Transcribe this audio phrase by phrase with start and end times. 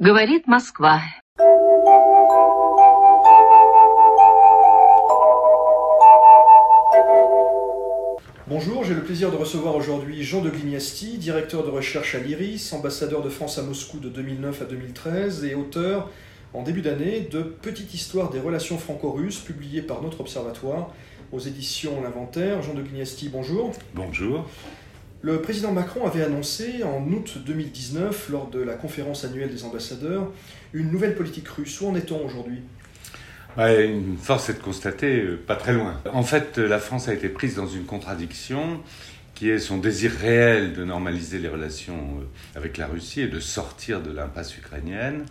[0.00, 1.00] Говорит Москва.
[8.46, 12.72] Bonjour, j'ai le plaisir de recevoir aujourd'hui Jean de Glignasti, directeur de recherche à l'IRIS,
[12.72, 16.08] ambassadeur de France à Moscou de 2009 à 2013 et auteur
[16.54, 20.94] en début d'année de Petite histoire des relations franco-russes, publié par notre observatoire
[21.32, 22.62] aux éditions L'Inventaire.
[22.62, 23.72] Jean de Glignasti, bonjour.
[23.94, 24.48] Bonjour.
[25.25, 30.29] Le président Macron avait annoncé en août 2019, lors de la conférence annuelle des ambassadeurs,
[30.73, 31.79] une nouvelle politique russe.
[31.79, 32.59] Où en est-on aujourd'hui?
[33.57, 36.01] Une force est de constater, euh, pas très loin.
[36.11, 38.81] En fait, la France a été prise dans une contradiction
[39.33, 43.39] qui est son désir réel de normaliser les relations euh, avec la Russie et de
[43.39, 45.23] sortir de l'impasse ukrainienne,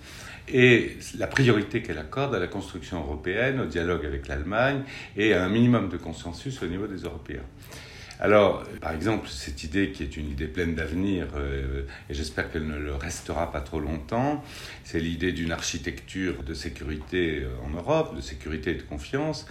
[0.49, 4.85] et la priorité qu'elle accorde à la construction européenne, au dialogue avec l'Allemagne
[5.19, 7.45] et à un minimum de consensus au niveau des Européens.
[8.25, 12.69] Alors, par exemple, cette idée qui est une idée pleine d'avenir, euh, et j'espère qu'elle
[12.69, 14.45] ne le restera pas trop longtemps,
[14.85, 19.49] c'est l'idée d'une architecture de sécurité euh, en Europe, de sécurité et de confiance.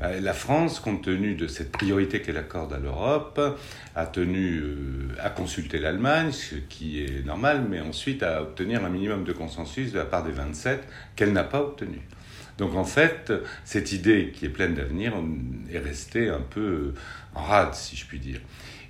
[0.00, 3.40] Euh, la France, compte tenu de cette priorité qu'elle accorde à l'Europe,
[3.96, 4.62] a tenu
[5.18, 9.90] à consulter l'Allemagne, ce qui est normal, mais ensuite à obtenir un minimum de consensus
[9.90, 10.86] de la part des 27
[11.16, 11.98] qu'elle n'a pas obtenu.
[12.58, 13.32] Donc en fait,
[13.64, 15.14] cette idée qui est pleine d'avenir
[15.72, 16.94] est restée un peu
[17.34, 18.40] en rade, si je puis dire.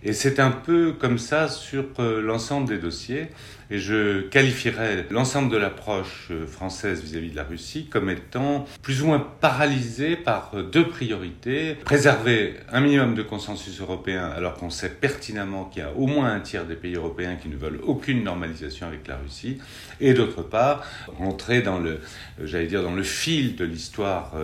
[0.06, 3.28] Et c'est un peu comme ça sur euh, l'ensemble des dossiers.
[3.70, 9.02] Et je qualifierais l'ensemble de l'approche euh, française vis-à-vis de la Russie comme étant plus
[9.02, 11.76] ou moins paralysée par euh, deux priorités.
[11.86, 16.34] Préserver un minimum de consensus européen alors qu'on sait pertinemment qu'il y a au moins
[16.34, 19.56] un tiers des pays européens qui ne veulent aucune normalisation avec la Russie.
[20.00, 20.84] Et d'autre part,
[21.16, 22.00] rentrer dans le,
[22.42, 24.34] j'allais dire, dans le fil de l'histoire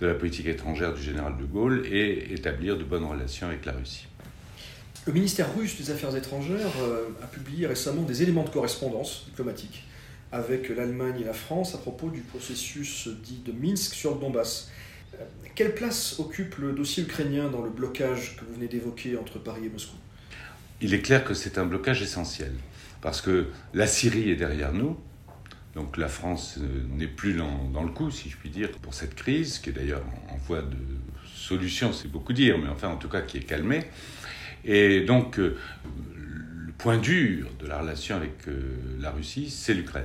[0.00, 3.72] de la politique étrangère du général de Gaulle et établir de bonnes relations avec la
[3.72, 4.06] Russie.
[5.06, 9.84] Le ministère russe des Affaires étrangères euh, a publié récemment des éléments de correspondance diplomatique
[10.30, 14.70] avec l'Allemagne et la France à propos du processus dit de Minsk sur le Donbass.
[15.14, 15.24] Euh,
[15.54, 19.62] quelle place occupe le dossier ukrainien dans le blocage que vous venez d'évoquer entre Paris
[19.64, 19.96] et Moscou?
[20.82, 22.52] Il est clair que c'est un blocage essentiel,
[23.00, 24.98] parce que la Syrie est derrière nous,
[25.74, 28.92] donc la France euh, n'est plus dans, dans, le coup, si je puis dire, pour
[28.92, 30.76] cette crise, qui est d'ailleurs en voie de
[31.34, 33.86] solution, c'est beaucoup dire, mais enfin en tout cas qui est calmée.
[34.64, 35.56] Et donc, euh,
[36.66, 38.60] le point dur de la relation avec euh,
[39.00, 40.04] la Russie, c'est l'Ukraine.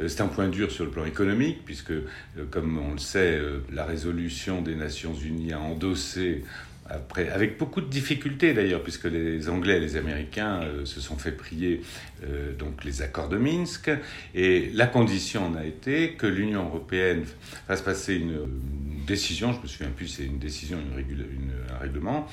[0.00, 1.92] Euh, c'est un point dur sur le plan économique, puisque,
[2.50, 3.40] comme on le sait,
[3.72, 6.44] la résolution des Nations Unies a endossé
[6.90, 11.32] après, avec beaucoup de difficultés d'ailleurs, puisque les Anglais et les Américains se sont fait
[11.32, 11.82] prier
[12.58, 13.90] donc les accords de Minsk,
[14.34, 17.24] et la condition en a été que l'Union européenne
[17.66, 18.38] fasse passer une,
[19.06, 22.26] décision, je me souviens plus, c'est une décision, une, un règlement,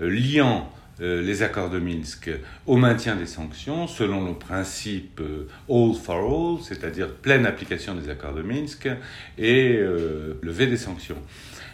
[0.00, 2.30] liant les accords de Minsk
[2.66, 8.08] au maintien des sanctions selon le principe euh, all for all, c'est-à-dire pleine application des
[8.08, 8.88] accords de Minsk
[9.38, 11.18] et euh, lever des sanctions.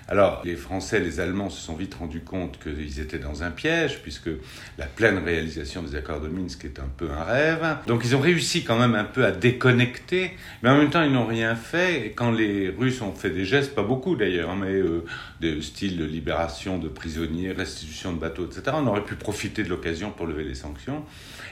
[0.09, 4.03] Alors, les Français, les Allemands se sont vite rendus compte qu'ils étaient dans un piège,
[4.03, 4.31] puisque
[4.79, 7.67] la pleine réalisation des accords de Minsk est un peu un rêve.
[7.89, 10.31] Donc, ils ont réussi quand même un peu à déconnecter,
[10.63, 12.07] mais en même temps, ils n'ont rien fait.
[12.07, 15.05] Et quand les Russes ont fait des gestes, pas beaucoup d'ailleurs, hein, mais euh,
[15.41, 19.69] de style de libération de prisonniers, restitution de bateaux, etc., on aurait pu profiter de
[19.69, 21.05] l'occasion pour lever les sanctions.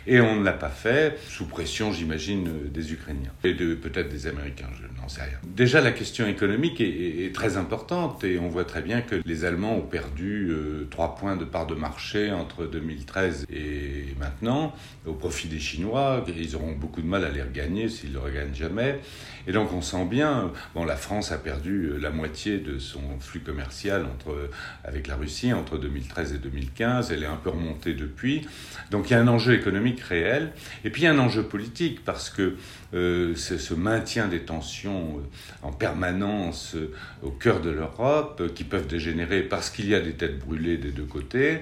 [0.06, 3.32] Et on ne l'a pas fait, sous pression, j'imagine, des Ukrainiens.
[3.42, 5.38] Et de peut-être des Américains, je n'en sais rien.
[5.44, 9.82] Déjà, la question économique est, très importante et voit très bien que les Allemands ont
[9.82, 14.74] perdu euh, trois points de part de marché entre 2013 et maintenant
[15.06, 16.24] au profit des Chinois.
[16.36, 19.00] Ils auront beaucoup de mal à les regagner s'ils ne le regagnent jamais.
[19.46, 23.02] Et donc on sent bien, bon, la France a perdu euh, la moitié de son
[23.20, 24.50] flux commercial entre,
[24.84, 27.12] avec la Russie entre 2013 et 2015.
[27.12, 28.46] Elle est un peu remontée depuis.
[28.90, 30.52] Donc il y a un enjeu économique réel.
[30.84, 32.56] Et puis il y a un enjeu politique parce que
[32.94, 35.20] euh, ce maintien des tensions
[35.62, 36.76] en permanence
[37.22, 40.76] au cœur de l'Europe euh, qui peuvent dégénérer parce qu'il y a des têtes brûlées
[40.76, 41.60] des deux côtés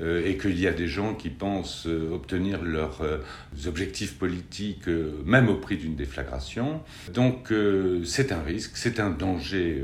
[0.00, 3.00] euh, et qu'il y a des gens qui pensent euh, obtenir leurs
[3.66, 4.88] objectifs politiques
[5.24, 6.82] même au prix d'une déflagration.
[7.12, 7.52] Donc
[8.04, 9.82] c'est un risque, c'est un danger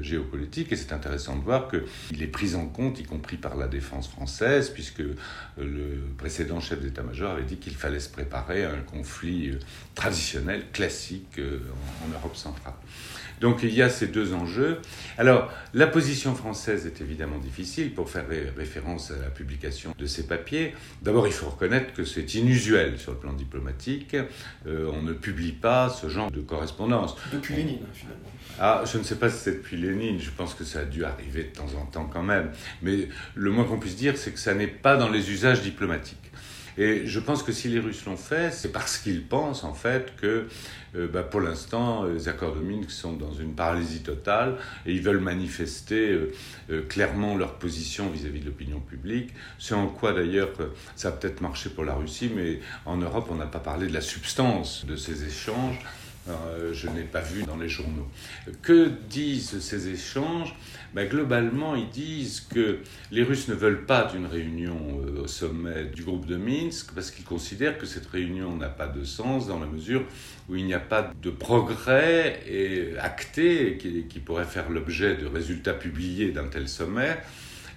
[0.00, 3.68] géopolitique et c'est intéressant de voir qu'il est pris en compte, y compris par la
[3.68, 5.02] défense française, puisque
[5.58, 9.52] le précédent chef d'état-major avait dit qu'il fallait se préparer à un conflit
[9.94, 12.74] traditionnel, classique en Europe centrale.
[13.40, 14.78] Donc il y a ces deux enjeux.
[15.18, 18.26] Alors la position française est évidemment difficile pour faire
[18.56, 20.74] référence à la publication de ces papiers.
[21.02, 24.16] D'abord il faut reconnaître que c'est inusuel sur le plan diplomatique.
[24.66, 27.16] Euh, on ne publie pas ce genre de correspondance.
[27.32, 28.30] Depuis Lénine finalement.
[28.58, 31.04] Ah, je ne sais pas si c'est depuis Lénine, je pense que ça a dû
[31.04, 32.50] arriver de temps en temps quand même.
[32.82, 36.29] Mais le moins qu'on puisse dire, c'est que ça n'est pas dans les usages diplomatiques.
[36.80, 40.16] Et je pense que si les Russes l'ont fait, c'est parce qu'ils pensent en fait
[40.16, 40.46] que
[40.96, 44.56] euh, bah, pour l'instant, les accords de Minsk sont dans une paralysie totale
[44.86, 46.32] et ils veulent manifester euh,
[46.70, 49.28] euh, clairement leur position vis-à-vis de l'opinion publique.
[49.58, 50.48] C'est en quoi d'ailleurs
[50.96, 53.92] ça a peut-être marché pour la Russie, mais en Europe, on n'a pas parlé de
[53.92, 55.78] la substance de ces échanges.
[56.48, 58.08] Euh, je n'ai pas vu dans les journaux.
[58.62, 60.54] Que disent ces échanges?
[60.94, 62.78] Ben, Globalement, ils disent que
[63.10, 67.10] les Russes ne veulent pas d'une réunion euh, au sommet du groupe de Minsk parce
[67.10, 70.02] qu'ils considèrent que cette réunion n'a pas de sens dans la mesure
[70.48, 75.26] où il n'y a pas de progrès et acté qui, qui pourrait faire l'objet de
[75.26, 77.18] résultats publiés d'un tel sommet.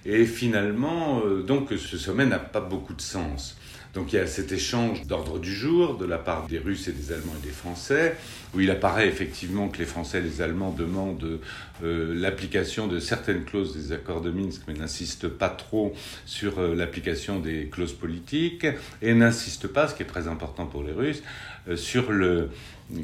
[0.06, 3.56] Et finalement, euh, donc ce sommet n'a pas beaucoup de sens.
[3.94, 6.92] Donc il y a cet échange d'ordre du jour de la part des Russes et
[6.92, 8.16] des Allemands et des Français,
[8.52, 11.38] où il apparaît effectivement que les Français et les Allemands demandent
[11.84, 15.94] euh, l'application de certaines clauses des accords de Minsk, mais n'insistent pas trop
[16.26, 18.66] sur euh, l'application des clauses politiques,
[19.00, 21.22] et n'insistent pas, ce qui est très important pour les Russes,
[21.68, 22.50] euh, sur le,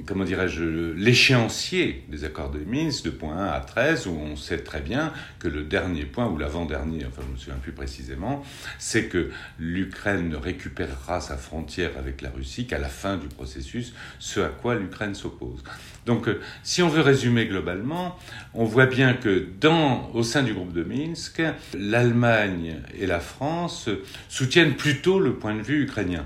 [0.07, 4.59] comment dirais-je, l'échéancier des accords de Minsk, de point 1 à 13, où on sait
[4.59, 8.45] très bien que le dernier point, ou l'avant-dernier, enfin je ne me souviens plus précisément,
[8.79, 13.95] c'est que l'Ukraine ne récupérera sa frontière avec la Russie qu'à la fin du processus,
[14.19, 15.63] ce à quoi l'Ukraine s'oppose.
[16.07, 18.19] Donc euh, si on veut résumer globalement,
[18.55, 21.43] on voit bien que dans, au sein du groupe de Minsk,
[21.75, 23.89] l'Allemagne et la France
[24.29, 26.25] soutiennent plutôt le point de vue ukrainien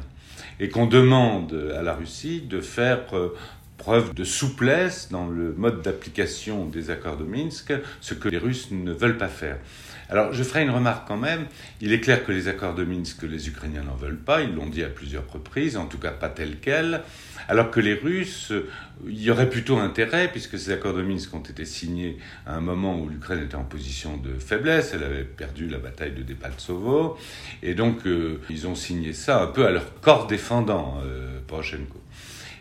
[0.61, 3.35] et qu'on demande à la Russie de faire euh,
[3.79, 8.71] preuve de souplesse dans le mode d'application des accords de Minsk, ce que les Russes
[8.71, 9.59] ne veulent pas faire.
[10.11, 11.47] Alors je ferai une remarque quand même,
[11.81, 14.67] il est clair que les accords de Minsk, les Ukrainiens n'en veulent pas, ils l'ont
[14.67, 17.01] dit à plusieurs reprises, en tout cas pas tels quels,
[17.49, 18.53] alors que les Russes,
[19.07, 22.61] il y aurait plutôt intérêt, puisque ces accords de Minsk ont été signés à un
[22.61, 27.17] moment où l'Ukraine était en position de faiblesse, elle avait perdu la bataille de Depaltsovo,
[27.63, 32.01] et donc euh, ils ont signé ça un peu à leur corps défendant, euh, Poroshenko.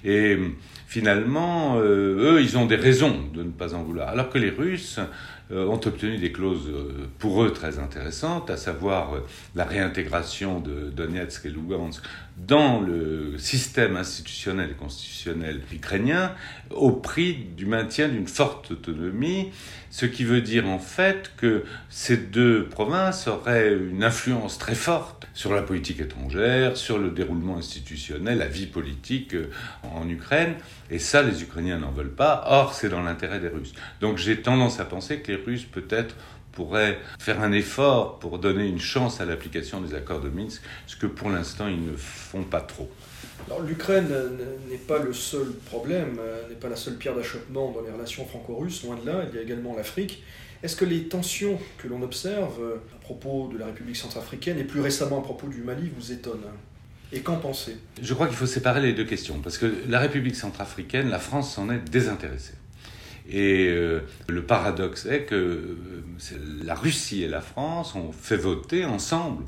[0.05, 0.37] Et
[0.85, 4.09] finalement, euh, eux, ils ont des raisons de ne pas en vouloir.
[4.09, 5.05] Alors que les Russes euh,
[5.51, 9.13] ont obtenu des clauses euh, pour eux très intéressantes, à savoir
[9.55, 12.01] la réintégration de Donetsk et Lugansk
[12.37, 16.33] dans le système institutionnel et constitutionnel ukrainien
[16.71, 19.51] au prix du maintien d'une forte autonomie,
[19.91, 25.27] ce qui veut dire en fait que ces deux provinces auraient une influence très forte
[25.35, 29.49] sur la politique étrangère, sur le déroulement institutionnel, la vie politique euh,
[29.83, 30.55] en Ukraine,
[30.89, 33.73] et ça les Ukrainiens n'en veulent pas, or c'est dans l'intérêt des Russes.
[34.01, 36.15] Donc j'ai tendance à penser que les Russes peut-être
[36.51, 40.95] pourraient faire un effort pour donner une chance à l'application des accords de Minsk, ce
[40.95, 42.89] que pour l'instant ils ne font pas trop.
[43.67, 44.09] L'Ukraine
[44.69, 48.25] n'est pas le seul problème, euh, n'est pas la seule pierre d'achoppement dans les relations
[48.25, 50.23] franco-russes, loin de là, il y a également l'Afrique.
[50.61, 54.63] Est-ce que les tensions que l'on observe euh, à propos de la République centrafricaine et
[54.63, 56.51] plus récemment à propos du Mali vous étonnent?
[57.11, 57.77] Et qu'en pensez?
[58.01, 61.53] Je crois qu'il faut séparer les deux questions, parce que la République centrafricaine, la France
[61.53, 62.53] s'en est désintéressée.
[63.29, 65.77] Et euh, le paradoxe est que euh,
[66.63, 69.43] la Russie et la France ont fait voter ensemble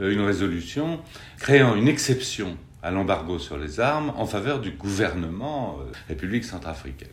[0.00, 1.00] euh, une résolution
[1.38, 5.78] créant une exception à l'embargo sur les armes en faveur du gouvernement
[6.08, 7.08] République centrafricaine.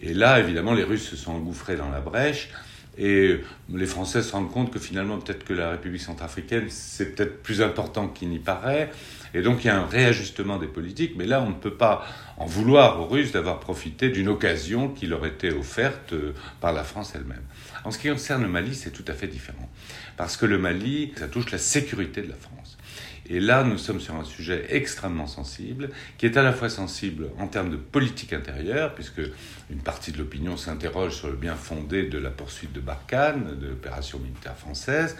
[0.00, 2.50] Et là, évidemment, les Russes se sont engouffrés dans la brèche.
[2.96, 3.40] Et
[3.72, 7.60] les Français se rendent compte que finalement, peut-être que la République centrafricaine, c'est peut-être plus
[7.60, 8.90] important qu'il n'y paraît.
[9.34, 12.06] Et donc il y a un réajustement des politiques, mais là on ne peut pas
[12.36, 16.84] en vouloir aux Russes d'avoir profité d'une occasion qui leur était offerte euh, par la
[16.84, 17.42] France elle-même.
[17.84, 19.68] En ce qui concerne le Mali, c'est tout à fait différent.
[20.16, 22.73] Parce que le Mali, ça touche la sécurité de la France.
[23.26, 25.88] Et là, nous sommes sur un sujet extrêmement sensible,
[26.18, 29.22] qui est à la fois sensible en termes de politique intérieure, puisque
[29.70, 33.68] une partie de l'opinion s'interroge sur le bien fondé de la poursuite de Barkhane, de
[33.68, 35.16] l'opération militaire française,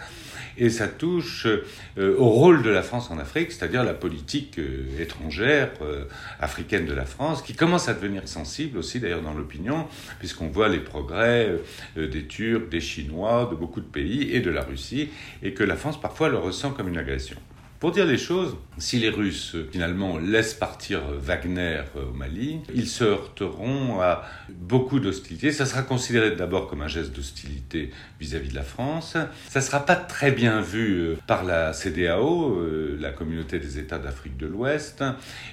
[0.57, 4.85] et ça touche euh, au rôle de la France en Afrique, c'est-à-dire la politique euh,
[4.99, 6.05] étrangère euh,
[6.39, 9.87] africaine de la France, qui commence à devenir sensible aussi d'ailleurs dans l'opinion,
[10.19, 11.51] puisqu'on voit les progrès
[11.95, 15.09] des Turcs, des Chinois, de beaucoup de pays et de la Russie,
[15.41, 17.37] et que la France parfois le ressent comme une agression.
[17.85, 22.87] Pour dire les choses, si les Russes finalement laissent partir Wagner euh, au Mali, ils
[22.87, 25.51] se heurteront à beaucoup d'hostilité.
[25.51, 29.15] Ça sera considéré d'abord comme un geste d'hostilité vis-à-vis de la France.
[29.49, 33.77] Ça ne sera pas très bien vu euh, par la CDAO, euh, la communauté des
[33.77, 35.03] États d'Afrique de l'Ouest,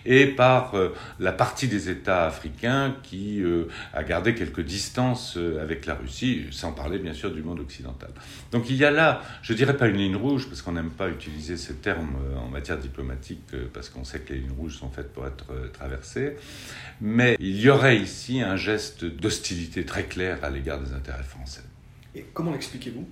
[0.07, 0.73] et par
[1.21, 3.43] la partie des États africains qui
[3.93, 8.11] a gardé quelques distances avec la Russie, sans parler bien sûr du monde occidental.
[8.53, 11.11] Donc il y a là, je dirais pas une ligne rouge, parce qu'on n'aime pas
[11.11, 14.77] utiliser ce terme euh, en matière diplomatique euh, parce qu'on sait que les lignes rouges
[14.77, 16.37] sont faites pour être euh, traversées.
[17.01, 21.63] Mais il y aurait ici un geste d'hostilité très clair à l'égard des intérêts français.
[22.15, 23.09] Et comment l'expliquez-vous?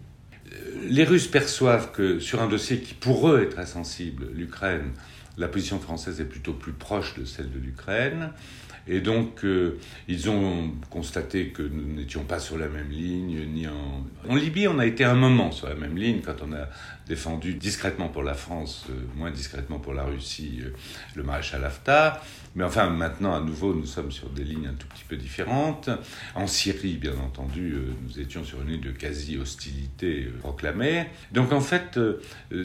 [0.83, 4.93] Les Russes perçoivent que sur un dossier qui pour eux est très sensible, l'Ukraine,
[5.39, 8.31] la position française est plutôt plus proche de celle de l'Ukraine.
[8.93, 9.79] Et donc, euh,
[10.09, 14.35] ils ont constaté que nous n'étions pas sur la même ligne, ni en...
[14.35, 16.67] Libye, on a été un moment sur la même ligne quand on a
[17.07, 20.71] défendu discrètement pour la France, euh, moins discrètement pour la Russie, euh,
[21.15, 22.21] le maréchal Haftar.
[22.57, 25.89] Mais enfin, maintenant, à nouveau, nous sommes sur des lignes un tout petit peu différentes.
[26.35, 31.07] En Syrie, bien entendu, nous étions sur une ligne de quasi-hostilité proclamée.
[31.31, 32.01] Donc, en fait,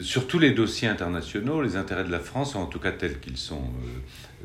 [0.00, 3.36] sur tous les dossiers internationaux, les intérêts de la France, en tout cas tels qu'ils
[3.36, 3.62] sont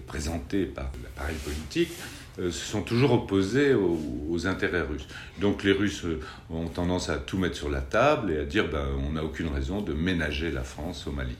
[0.07, 1.91] présentés par l'appareil politique,
[2.39, 5.07] euh, se sont toujours opposés aux, intérêts russes.
[5.39, 6.19] Donc les Russes euh,
[6.49, 9.49] ont tendance à tout mettre sur la table et à dire ben, on n'a aucune
[9.49, 11.35] raison de ménager la France au Mali.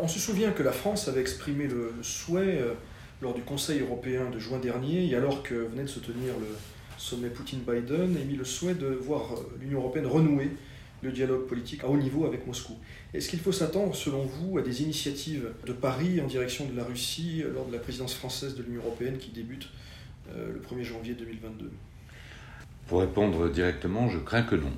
[0.00, 2.72] On se souvient que la France avait exprimé le souhait euh,
[3.20, 6.46] lors du Conseil européen de juin dernier, et alors que venait de se tenir le
[6.96, 9.22] sommet Poutine-Biden, émis le souhait de voir
[9.60, 10.50] l'Union européenne renouer
[11.02, 12.74] le dialogue politique à haut niveau avec Moscou.
[13.12, 16.84] Est-ce qu'il faut s'attendre, selon vous, à des initiatives de Paris en direction de la
[16.84, 19.68] Russie lors de la présidence française de l'Union européenne qui débute
[20.34, 21.70] euh, le 1er janvier 2022
[22.86, 24.72] Pour répondre directement, je crains que non.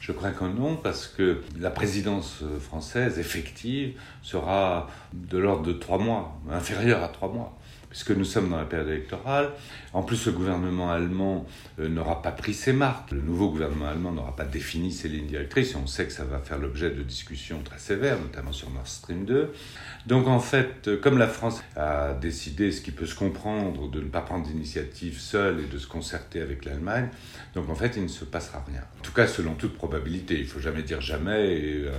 [0.00, 5.98] Je crains que non parce que la présidence française effective sera de l'ordre de trois
[5.98, 7.59] mois, inférieure à trois mois
[7.90, 9.50] puisque nous sommes dans la période électorale.
[9.92, 11.44] En plus, le gouvernement allemand
[11.80, 13.10] euh, n'aura pas pris ses marques.
[13.10, 15.74] Le nouveau gouvernement allemand n'aura pas défini ses lignes directrices.
[15.74, 19.24] on sait que ça va faire l'objet de discussions très sévères, notamment sur Nord Stream
[19.24, 19.52] 2.
[20.06, 24.00] Donc en fait, euh, comme la France a décidé, ce qui peut se comprendre, de
[24.00, 27.08] ne pas prendre d'initiative seule et de se concerter avec l'Allemagne,
[27.54, 28.82] donc en fait, il ne se passera rien.
[29.00, 30.34] En tout cas, selon toute probabilité.
[30.34, 31.90] Il ne faut jamais dire jamais et euh,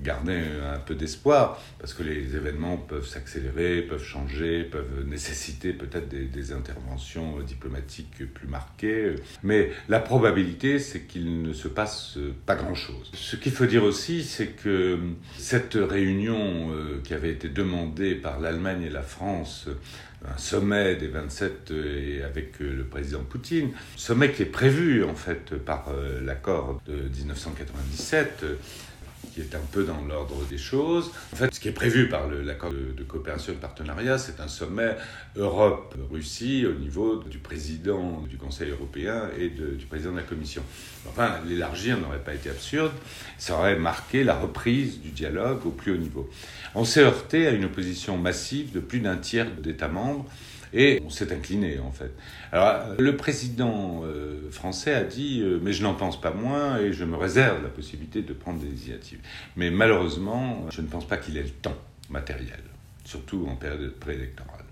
[0.00, 0.42] garder
[0.74, 5.35] un peu d'espoir, parce que les événements peuvent s'accélérer, peuvent changer, peuvent nécessiter
[5.72, 9.16] peut-être des, interventions diplomatiques plus marquées.
[9.42, 13.10] Mais la probabilité, c'est qu'il ne se passe pas grand-chose.
[13.14, 14.98] Ce qu'il faut dire aussi, c'est que
[15.36, 19.68] cette réunion euh, qui avait été demandée par l'Allemagne et la France
[20.24, 25.14] un sommet des 27 et avec euh, le président Poutine, sommet qui est prévu en
[25.14, 28.44] fait par euh, l'accord de 1997
[29.36, 31.10] qui est un peu dans l'ordre des choses.
[31.34, 34.48] En fait, ce qui est prévu par l'accord de, coopération et de partenariat, c'est un
[34.48, 34.96] sommet
[35.36, 40.62] Europe-Russie au niveau du président du Conseil européen et du président de la Commission.
[41.06, 42.92] Enfin, l'élargir n'aurait pas été absurde,
[43.36, 46.30] ça aurait marqué la reprise du dialogue au plus haut niveau.
[46.74, 50.24] On s'est heurté à une opposition massive de plus d'un tiers d'États membres
[50.76, 52.12] et on s'est incliné, en fait.
[52.52, 56.92] Alors, le président euh, français a dit euh, Mais je n'en pense pas moins et
[56.92, 59.20] je me réserve la possibilité de prendre des initiatives.
[59.56, 61.76] Mais malheureusement, je ne pense pas qu'il ait le temps
[62.10, 62.60] matériel,
[63.04, 64.64] surtout en période préélectorale.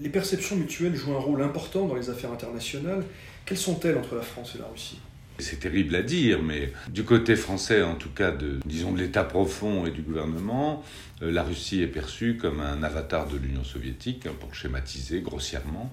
[0.00, 3.04] Les perceptions mutuelles jouent un rôle important dans les affaires internationales.
[3.44, 5.00] Quelles sont-elles entre la France et la Russie?
[5.40, 9.24] C'est terrible à dire, mais du côté français, en tout cas, de, disons, de l'État
[9.24, 10.82] profond et du gouvernement,
[11.22, 15.92] euh, la Russie est perçue comme un avatar de l'Union soviétique, hein, pour schématiser grossièrement.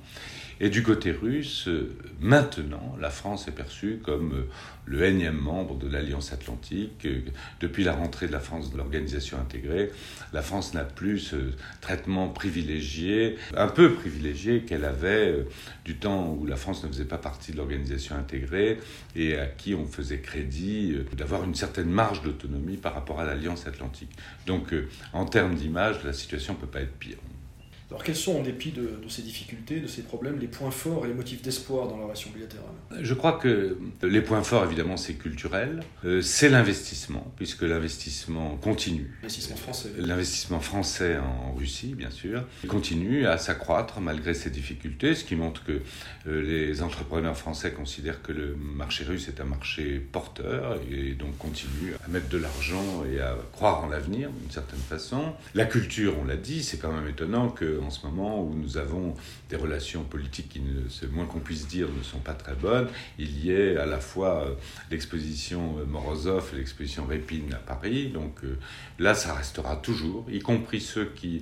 [0.59, 4.49] Et du côté russe, euh, maintenant, la France est perçue comme euh,
[4.85, 7.05] le énième membre de l'Alliance Atlantique.
[7.05, 7.21] Euh,
[7.59, 9.91] depuis la rentrée de la France de l'organisation intégrée,
[10.33, 11.35] la France n'a plus ce
[11.79, 15.45] traitement privilégié, un peu privilégié qu'elle avait
[15.85, 18.79] du temps où la France ne faisait pas partie de l'organisation intégrée
[19.15, 23.67] et à qui on faisait crédit d'avoir une certaine marge d'autonomie par rapport à l'Alliance
[23.67, 24.11] Atlantique.
[24.47, 24.73] Donc,
[25.13, 27.17] en termes d'image, la situation ne peut pas être pire.
[27.89, 31.07] Alors quels sont, en dépit de, ces difficultés, de ces problèmes, les points forts et
[31.07, 32.67] les motifs d'espoir dans la relation bilatérale?
[33.01, 39.09] Je crois que les points forts, évidemment, c'est culturel, euh, c'est l'investissement, puisque l'investissement continue.
[39.21, 39.89] L'investissement français.
[39.97, 45.63] L'investissement français en Russie, bien sûr, continue à s'accroître malgré ces difficultés, ce qui montre
[45.63, 45.81] que
[46.27, 51.37] euh, les entrepreneurs français considèrent que le marché russe est un marché porteur et donc
[51.37, 55.33] continuent à mettre de l'argent et à croire en l'avenir d'une certaine façon.
[55.55, 58.77] La culture, on l'a dit, c'est quand même étonnant que en ce moment où nous
[58.77, 59.13] avons
[59.49, 63.43] des relations politiques qui, c'est moins qu'on puisse dire, ne sont pas très bonnes, il
[63.43, 64.53] y ait à la fois euh,
[64.91, 68.09] l'exposition euh, Morozov et l'exposition Répine à Paris.
[68.09, 68.57] Donc euh,
[68.99, 71.41] là, ça restera toujours, y compris ceux qui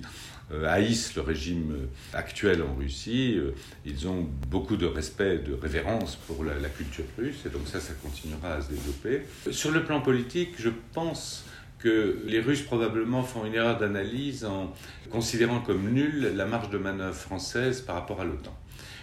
[0.64, 3.36] haïssent le régime actuel en Russie,
[3.84, 7.94] ils ont beaucoup de respect, de révérence pour la, culture russe, et donc ça, ça
[7.94, 9.22] continuera à se développer.
[9.50, 11.44] Sur le plan politique, je pense
[11.78, 14.72] que les Russes probablement font une erreur d'analyse en
[15.10, 18.56] considérant comme nulle la marge de manœuvre française par rapport à l'OTAN.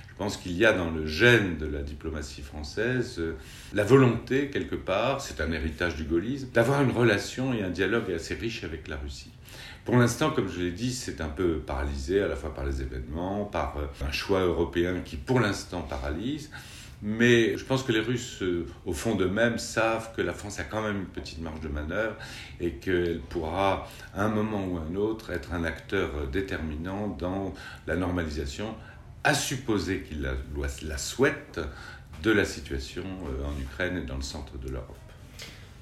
[0.09, 3.33] Je pense qu'il y a dans le gène de la diplomatie française euh,
[3.73, 8.11] la volonté, quelque part, c'est un héritage du gaullisme, d'avoir une relation et un dialogue
[8.11, 9.31] assez riche avec la Russie.
[9.85, 12.81] Pour l'instant, comme je l'ai dit, c'est un peu paralysé à la fois par les
[12.81, 16.51] événements, par euh, un choix européen qui pour l'instant paralyse.
[17.05, 20.63] Mais je pense que les Russes, euh, au fond d'eux-mêmes, savent que la France a
[20.63, 22.15] quand même une petite marge de manœuvre
[22.61, 27.53] et qu'elle pourra, à un moment ou à un autre, être un acteur déterminant dans
[27.87, 28.73] la normalisation,
[29.25, 30.33] à supposer qu'il la,
[30.83, 31.59] la souhaite,
[32.23, 34.97] de la situation euh, en Ukraine et dans le centre de l'Europe.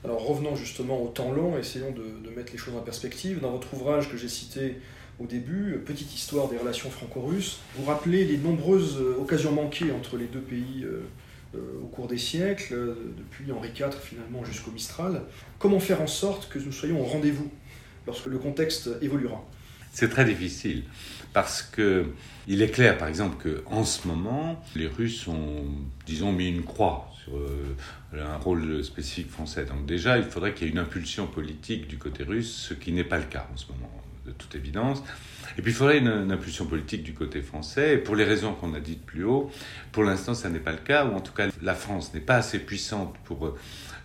[0.03, 3.39] Alors revenons justement au temps long, essayons de, mettre les choses en perspective.
[3.39, 4.77] Dans votre ouvrage que j'ai cité
[5.21, 10.25] au début, Petite histoire des relations franco-russes, vous rappelez les nombreuses occasions manquées entre les
[10.25, 11.03] deux pays euh,
[11.55, 15.21] euh, au cours des siècles, depuis Henri IV finalement jusqu'au Mistral.
[15.59, 17.51] Comment faire en sorte que nous soyons au rendez-vous
[18.07, 19.43] lorsque le contexte évoluera?
[19.93, 20.83] C'est très difficile
[21.33, 22.07] parce que
[22.47, 25.65] il est clair, par exemple, qu'en ce moment, les Russes ont,
[26.05, 27.75] disons, mis une croix sur euh,
[28.13, 29.65] un rôle spécifique français.
[29.65, 32.91] Donc déjà, il faudrait qu'il y ait une impulsion politique du côté russe, ce qui
[32.91, 33.91] n'est pas le cas en ce moment,
[34.25, 35.03] de toute évidence.
[35.57, 37.95] Et puis il faudrait une, impulsion politique du côté français.
[37.95, 39.51] Et pour les raisons qu'on a dites plus haut,
[39.91, 42.35] pour l'instant, ça n'est pas le cas, ou en tout cas, la France n'est pas
[42.35, 43.57] assez puissante pour euh,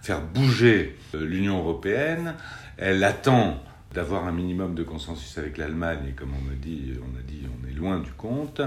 [0.02, 2.34] faire bouger euh, l'Union européenne.
[2.78, 3.62] Elle attend
[3.96, 7.40] d'avoir un minimum de consensus avec l'Allemagne, et comme on me dit, on a dit,
[7.46, 8.60] on est loin du compte.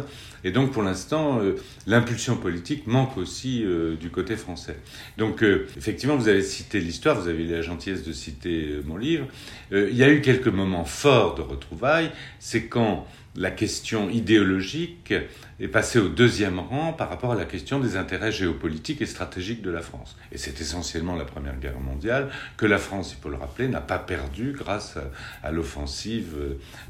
[0.44, 1.56] Et donc, pour l'instant, euh,
[1.86, 4.78] l'impulsion politique manque aussi euh, du côté français.
[5.20, 8.98] Donc, euh, effectivement, vous avez cité l'histoire, vous avez eu la gentillesse de citer mon
[8.98, 9.28] livre.
[9.72, 12.10] il y a eu quelques moments forts de retrouvailles.
[12.40, 13.06] C'est quand
[13.36, 15.14] la question idéologique
[15.60, 19.62] est passée au deuxième rang par rapport à la question des intérêts géopolitiques et stratégiques
[19.62, 20.16] de la France.
[20.32, 23.82] Et c'est essentiellement la Première Guerre mondiale que la France, il faut le rappeler, n'a
[23.82, 24.98] pas perdu grâce
[25.44, 26.36] à, l'offensive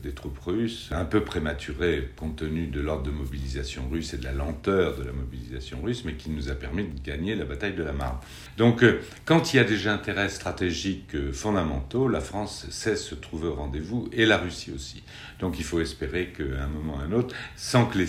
[0.03, 4.23] des troupes russes, un peu prématurée compte tenu de l'ordre de mobilisation russe et de
[4.23, 7.73] la lenteur de la mobilisation russe, mais qui nous a permis de gagner la bataille
[7.73, 8.17] de la Marne.
[8.57, 13.15] Donc euh, quand il y a des intérêts stratégiques euh, fondamentaux, la France sait se
[13.15, 15.03] trouver au rendez-vous et la Russie aussi.
[15.39, 18.07] Donc il faut espérer qu'à un moment ou à un autre, sans que les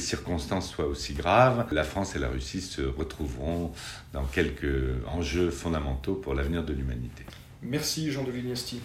[0.51, 3.73] circonstances soient aussi graves, la France et la Russie se retrouveront
[4.13, 7.25] dans quelques enjeux fondamentaux pour l'avenir de l'humanité.
[7.63, 8.81] Merci Jean de Vignesti.